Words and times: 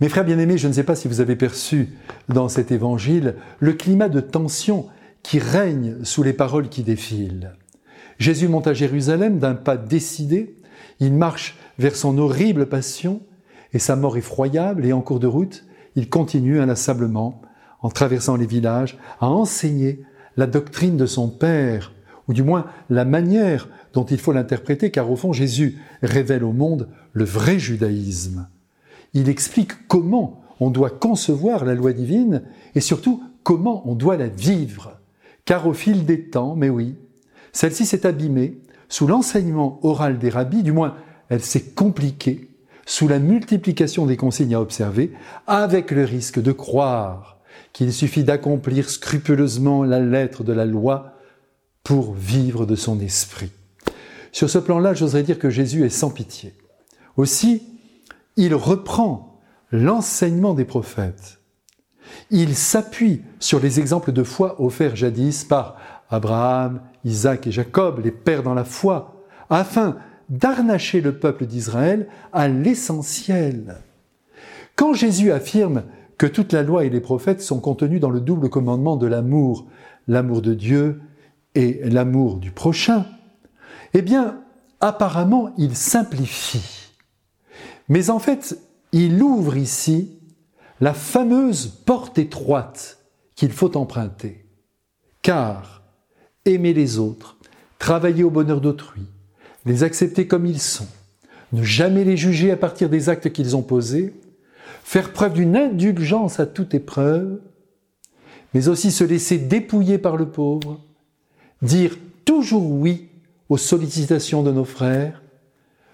Mes 0.00 0.08
frères 0.08 0.24
bien-aimés, 0.24 0.58
je 0.58 0.68
ne 0.68 0.72
sais 0.72 0.84
pas 0.84 0.94
si 0.94 1.08
vous 1.08 1.20
avez 1.20 1.34
perçu 1.34 1.88
dans 2.28 2.48
cet 2.48 2.70
évangile 2.70 3.34
le 3.58 3.72
climat 3.72 4.08
de 4.08 4.20
tension 4.20 4.86
qui 5.24 5.40
règne 5.40 5.96
sous 6.04 6.22
les 6.22 6.32
paroles 6.32 6.68
qui 6.68 6.84
défilent. 6.84 7.56
Jésus 8.18 8.46
monte 8.46 8.68
à 8.68 8.74
Jérusalem 8.74 9.40
d'un 9.40 9.56
pas 9.56 9.76
décidé, 9.76 10.54
il 11.00 11.12
marche 11.12 11.58
vers 11.80 11.96
son 11.96 12.16
horrible 12.18 12.66
passion 12.66 13.22
et 13.72 13.80
sa 13.80 13.96
mort 13.96 14.16
effroyable, 14.16 14.86
et 14.86 14.92
en 14.92 15.00
cours 15.00 15.18
de 15.18 15.26
route, 15.26 15.64
il 15.96 16.08
continue 16.08 16.60
inlassablement, 16.60 17.42
en 17.82 17.88
traversant 17.88 18.36
les 18.36 18.46
villages, 18.46 18.98
à 19.20 19.26
enseigner 19.26 20.04
la 20.36 20.46
doctrine 20.46 20.96
de 20.96 21.06
son 21.06 21.28
Père, 21.28 21.92
ou 22.28 22.34
du 22.34 22.44
moins 22.44 22.66
la 22.88 23.04
manière 23.04 23.68
dont 23.94 24.04
il 24.04 24.18
faut 24.18 24.32
l'interpréter, 24.32 24.92
car 24.92 25.10
au 25.10 25.16
fond 25.16 25.32
Jésus 25.32 25.78
révèle 26.02 26.44
au 26.44 26.52
monde 26.52 26.88
le 27.12 27.24
vrai 27.24 27.58
judaïsme 27.58 28.46
il 29.14 29.28
explique 29.28 29.88
comment 29.88 30.42
on 30.60 30.70
doit 30.70 30.90
concevoir 30.90 31.64
la 31.64 31.74
loi 31.74 31.92
divine 31.92 32.42
et 32.74 32.80
surtout 32.80 33.22
comment 33.42 33.88
on 33.88 33.94
doit 33.94 34.16
la 34.16 34.28
vivre. 34.28 34.98
Car 35.44 35.66
au 35.66 35.72
fil 35.72 36.04
des 36.04 36.24
temps, 36.24 36.54
mais 36.56 36.68
oui, 36.68 36.96
celle-ci 37.52 37.86
s'est 37.86 38.06
abîmée 38.06 38.58
sous 38.88 39.06
l'enseignement 39.06 39.80
oral 39.82 40.18
des 40.18 40.30
rabbis, 40.30 40.62
du 40.62 40.72
moins 40.72 40.96
elle 41.28 41.42
s'est 41.42 41.62
compliquée 41.62 42.48
sous 42.86 43.06
la 43.06 43.18
multiplication 43.18 44.06
des 44.06 44.16
consignes 44.16 44.54
à 44.54 44.60
observer, 44.60 45.12
avec 45.46 45.90
le 45.90 46.04
risque 46.04 46.40
de 46.40 46.52
croire 46.52 47.38
qu'il 47.74 47.92
suffit 47.92 48.24
d'accomplir 48.24 48.88
scrupuleusement 48.88 49.84
la 49.84 50.00
lettre 50.00 50.42
de 50.42 50.54
la 50.54 50.64
loi 50.64 51.12
pour 51.84 52.14
vivre 52.14 52.64
de 52.64 52.76
son 52.76 52.98
esprit. 53.00 53.50
Sur 54.32 54.48
ce 54.48 54.58
plan-là, 54.58 54.94
j'oserais 54.94 55.22
dire 55.22 55.38
que 55.38 55.50
Jésus 55.50 55.84
est 55.84 55.90
sans 55.90 56.10
pitié. 56.10 56.54
Aussi, 57.16 57.62
il 58.38 58.54
reprend 58.54 59.40
l'enseignement 59.72 60.54
des 60.54 60.64
prophètes. 60.64 61.40
Il 62.30 62.54
s'appuie 62.54 63.22
sur 63.40 63.60
les 63.60 63.80
exemples 63.80 64.12
de 64.12 64.22
foi 64.22 64.62
offerts 64.62 64.96
jadis 64.96 65.44
par 65.44 65.76
Abraham, 66.08 66.80
Isaac 67.04 67.48
et 67.48 67.50
Jacob, 67.50 68.00
les 68.02 68.12
pères 68.12 68.44
dans 68.44 68.54
la 68.54 68.64
foi, 68.64 69.24
afin 69.50 69.96
d'arnacher 70.28 71.00
le 71.00 71.18
peuple 71.18 71.46
d'Israël 71.46 72.06
à 72.32 72.46
l'essentiel. 72.48 73.78
Quand 74.76 74.94
Jésus 74.94 75.32
affirme 75.32 75.82
que 76.16 76.26
toute 76.26 76.52
la 76.52 76.62
loi 76.62 76.84
et 76.84 76.90
les 76.90 77.00
prophètes 77.00 77.42
sont 77.42 77.60
contenus 77.60 78.00
dans 78.00 78.10
le 78.10 78.20
double 78.20 78.48
commandement 78.48 78.96
de 78.96 79.08
l'amour, 79.08 79.66
l'amour 80.06 80.42
de 80.42 80.54
Dieu 80.54 81.00
et 81.56 81.80
l'amour 81.90 82.36
du 82.36 82.52
prochain, 82.52 83.04
eh 83.94 84.02
bien, 84.02 84.40
apparemment, 84.80 85.50
il 85.58 85.74
simplifie. 85.74 86.87
Mais 87.88 88.10
en 88.10 88.18
fait, 88.18 88.58
il 88.92 89.22
ouvre 89.22 89.56
ici 89.56 90.18
la 90.80 90.94
fameuse 90.94 91.66
porte 91.66 92.18
étroite 92.18 92.98
qu'il 93.34 93.52
faut 93.52 93.76
emprunter. 93.76 94.46
Car 95.22 95.82
aimer 96.44 96.72
les 96.72 96.98
autres, 96.98 97.36
travailler 97.78 98.24
au 98.24 98.30
bonheur 98.30 98.60
d'autrui, 98.60 99.06
les 99.66 99.82
accepter 99.82 100.26
comme 100.26 100.46
ils 100.46 100.60
sont, 100.60 100.88
ne 101.52 101.62
jamais 101.62 102.04
les 102.04 102.16
juger 102.16 102.50
à 102.50 102.56
partir 102.56 102.88
des 102.88 103.08
actes 103.08 103.32
qu'ils 103.32 103.56
ont 103.56 103.62
posés, 103.62 104.14
faire 104.82 105.12
preuve 105.12 105.34
d'une 105.34 105.56
indulgence 105.56 106.40
à 106.40 106.46
toute 106.46 106.74
épreuve, 106.74 107.40
mais 108.54 108.68
aussi 108.68 108.90
se 108.90 109.04
laisser 109.04 109.38
dépouiller 109.38 109.98
par 109.98 110.16
le 110.16 110.28
pauvre, 110.28 110.80
dire 111.62 111.96
toujours 112.24 112.70
oui 112.70 113.08
aux 113.48 113.58
sollicitations 113.58 114.42
de 114.42 114.52
nos 114.52 114.64
frères, 114.64 115.22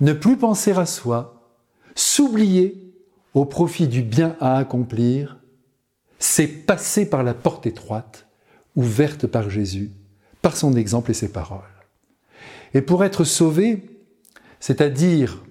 ne 0.00 0.12
plus 0.12 0.36
penser 0.36 0.72
à 0.72 0.86
soi, 0.86 1.35
S'oublier 1.96 2.92
au 3.32 3.46
profit 3.46 3.88
du 3.88 4.02
bien 4.02 4.36
à 4.38 4.58
accomplir, 4.58 5.38
c'est 6.18 6.46
passer 6.46 7.08
par 7.08 7.22
la 7.22 7.32
porte 7.32 7.66
étroite, 7.66 8.26
ouverte 8.76 9.26
par 9.26 9.48
Jésus, 9.48 9.90
par 10.42 10.58
son 10.58 10.76
exemple 10.76 11.10
et 11.10 11.14
ses 11.14 11.32
paroles. 11.32 11.62
Et 12.74 12.82
pour 12.82 13.02
être 13.02 13.24
sauvé, 13.24 13.82
c'est-à-dire 14.60 15.42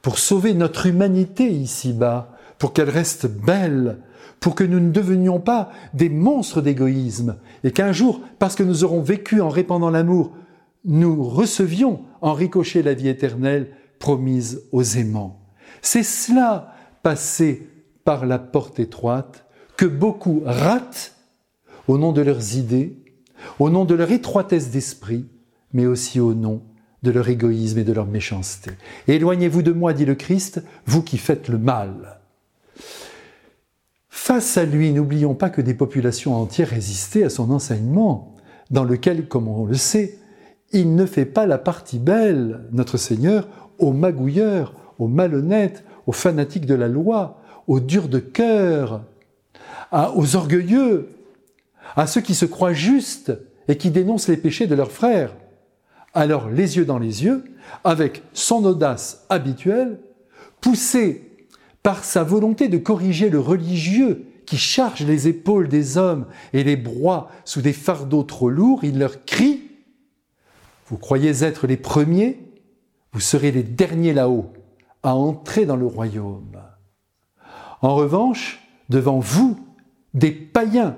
pour 0.00 0.18
sauver 0.18 0.54
notre 0.54 0.86
humanité 0.86 1.50
ici-bas, 1.50 2.36
pour 2.58 2.72
qu'elle 2.72 2.88
reste 2.88 3.26
belle, 3.26 3.98
pour 4.40 4.54
que 4.54 4.64
nous 4.64 4.80
ne 4.80 4.92
devenions 4.92 5.40
pas 5.40 5.70
des 5.92 6.08
monstres 6.08 6.62
d'égoïsme, 6.62 7.36
et 7.64 7.70
qu'un 7.70 7.92
jour, 7.92 8.22
parce 8.38 8.54
que 8.54 8.62
nous 8.62 8.82
aurons 8.82 9.02
vécu 9.02 9.42
en 9.42 9.50
répandant 9.50 9.90
l'amour, 9.90 10.32
nous 10.86 11.22
recevions 11.22 12.02
en 12.22 12.32
ricochet 12.32 12.82
la 12.82 12.94
vie 12.94 13.08
éternelle 13.08 13.68
promise 13.98 14.62
aux 14.72 14.82
aimants. 14.82 15.41
C'est 15.80 16.02
cela, 16.02 16.74
passer 17.02 17.68
par 18.04 18.26
la 18.26 18.38
porte 18.38 18.78
étroite, 18.78 19.46
que 19.76 19.86
beaucoup 19.86 20.42
ratent 20.44 21.14
au 21.88 21.98
nom 21.98 22.12
de 22.12 22.22
leurs 22.22 22.56
idées, 22.56 22.96
au 23.58 23.70
nom 23.70 23.84
de 23.84 23.94
leur 23.94 24.10
étroitesse 24.10 24.70
d'esprit, 24.70 25.26
mais 25.72 25.86
aussi 25.86 26.20
au 26.20 26.34
nom 26.34 26.62
de 27.02 27.10
leur 27.10 27.28
égoïsme 27.28 27.78
et 27.78 27.84
de 27.84 27.92
leur 27.92 28.06
méchanceté. 28.06 28.70
Éloignez-vous 29.08 29.62
de 29.62 29.72
moi, 29.72 29.92
dit 29.92 30.04
le 30.04 30.14
Christ, 30.14 30.62
vous 30.86 31.02
qui 31.02 31.18
faites 31.18 31.48
le 31.48 31.58
mal. 31.58 32.20
Face 34.08 34.56
à 34.56 34.64
lui, 34.64 34.92
n'oublions 34.92 35.34
pas 35.34 35.50
que 35.50 35.60
des 35.60 35.74
populations 35.74 36.36
entières 36.36 36.68
résistaient 36.68 37.24
à 37.24 37.30
son 37.30 37.50
enseignement, 37.50 38.36
dans 38.70 38.84
lequel, 38.84 39.26
comme 39.26 39.48
on 39.48 39.66
le 39.66 39.74
sait, 39.74 40.18
il 40.72 40.94
ne 40.94 41.06
fait 41.06 41.26
pas 41.26 41.46
la 41.46 41.58
partie 41.58 41.98
belle, 41.98 42.64
notre 42.72 42.96
Seigneur, 42.96 43.48
aux 43.78 43.92
magouilleurs, 43.92 44.74
aux 45.02 45.08
malhonnêtes, 45.08 45.82
aux 46.06 46.12
fanatiques 46.12 46.66
de 46.66 46.76
la 46.76 46.86
loi, 46.86 47.40
aux 47.66 47.80
durs 47.80 48.08
de 48.08 48.20
cœur, 48.20 49.02
aux 49.92 50.36
orgueilleux, 50.36 51.08
à 51.96 52.06
ceux 52.06 52.20
qui 52.20 52.36
se 52.36 52.46
croient 52.46 52.72
justes 52.72 53.32
et 53.66 53.76
qui 53.76 53.90
dénoncent 53.90 54.28
les 54.28 54.36
péchés 54.36 54.68
de 54.68 54.76
leurs 54.76 54.92
frères. 54.92 55.34
Alors, 56.14 56.48
les 56.48 56.76
yeux 56.76 56.84
dans 56.84 57.00
les 57.00 57.24
yeux, 57.24 57.42
avec 57.82 58.22
son 58.32 58.64
audace 58.64 59.24
habituelle, 59.28 59.98
poussé 60.60 61.28
par 61.82 62.04
sa 62.04 62.22
volonté 62.22 62.68
de 62.68 62.78
corriger 62.78 63.28
le 63.28 63.40
religieux 63.40 64.26
qui 64.46 64.56
charge 64.56 65.04
les 65.04 65.26
épaules 65.26 65.66
des 65.66 65.98
hommes 65.98 66.26
et 66.52 66.62
les 66.62 66.76
broie 66.76 67.28
sous 67.44 67.60
des 67.60 67.72
fardeaux 67.72 68.22
trop 68.22 68.50
lourds, 68.50 68.84
il 68.84 69.00
leur 69.00 69.24
crie 69.24 69.62
Vous 70.86 70.96
croyez 70.96 71.42
être 71.42 71.66
les 71.66 71.76
premiers 71.76 72.38
Vous 73.12 73.20
serez 73.20 73.50
les 73.50 73.64
derniers 73.64 74.12
là-haut 74.12 74.52
à 75.02 75.14
entrer 75.14 75.66
dans 75.66 75.76
le 75.76 75.86
royaume. 75.86 76.60
En 77.80 77.94
revanche, 77.94 78.60
devant 78.88 79.18
vous, 79.18 79.58
des 80.14 80.30
païens 80.30 80.96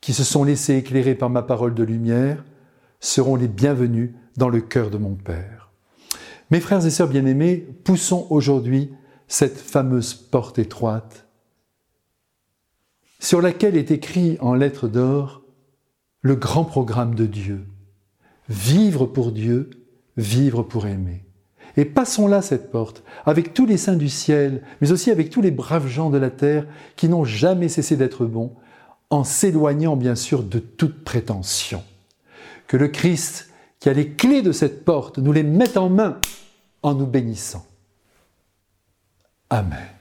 qui 0.00 0.12
se 0.12 0.24
sont 0.24 0.44
laissés 0.44 0.76
éclairer 0.76 1.14
par 1.14 1.30
ma 1.30 1.42
parole 1.42 1.74
de 1.74 1.82
lumière 1.82 2.44
seront 3.00 3.36
les 3.36 3.48
bienvenus 3.48 4.12
dans 4.36 4.48
le 4.48 4.60
cœur 4.60 4.90
de 4.90 4.98
mon 4.98 5.14
Père. 5.14 5.70
Mes 6.50 6.60
frères 6.60 6.84
et 6.84 6.90
sœurs 6.90 7.08
bien-aimés, 7.08 7.56
poussons 7.84 8.26
aujourd'hui 8.30 8.92
cette 9.28 9.58
fameuse 9.58 10.14
porte 10.14 10.58
étroite 10.58 11.26
sur 13.18 13.40
laquelle 13.40 13.76
est 13.76 13.90
écrit 13.90 14.36
en 14.40 14.54
lettres 14.54 14.88
d'or 14.88 15.42
le 16.20 16.36
grand 16.36 16.64
programme 16.64 17.14
de 17.14 17.26
Dieu. 17.26 17.66
Vivre 18.48 19.06
pour 19.06 19.32
Dieu, 19.32 19.70
vivre 20.16 20.62
pour 20.62 20.86
aimer. 20.86 21.24
Et 21.76 21.84
passons 21.84 22.28
là 22.28 22.40
cette 22.42 22.70
porte, 22.70 23.02
avec 23.26 23.52
tous 23.54 23.66
les 23.66 23.76
saints 23.76 23.96
du 23.96 24.08
ciel, 24.08 24.62
mais 24.80 24.92
aussi 24.92 25.10
avec 25.10 25.30
tous 25.30 25.40
les 25.40 25.50
braves 25.50 25.88
gens 25.88 26.10
de 26.10 26.18
la 26.18 26.30
terre 26.30 26.66
qui 26.96 27.08
n'ont 27.08 27.24
jamais 27.24 27.68
cessé 27.68 27.96
d'être 27.96 28.26
bons, 28.26 28.52
en 29.10 29.24
s'éloignant 29.24 29.96
bien 29.96 30.14
sûr 30.14 30.42
de 30.42 30.58
toute 30.58 31.04
prétention. 31.04 31.82
Que 32.66 32.76
le 32.76 32.88
Christ, 32.88 33.50
qui 33.80 33.88
a 33.88 33.92
les 33.92 34.10
clés 34.10 34.42
de 34.42 34.52
cette 34.52 34.84
porte, 34.84 35.18
nous 35.18 35.32
les 35.32 35.42
mette 35.42 35.76
en 35.76 35.88
main 35.88 36.18
en 36.82 36.94
nous 36.94 37.06
bénissant. 37.06 37.66
Amen. 39.50 39.93